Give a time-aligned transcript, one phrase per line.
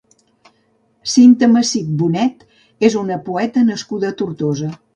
[1.15, 2.43] Cinta Massip Bonet
[2.89, 4.75] és una poeta nascuda a Tortosa.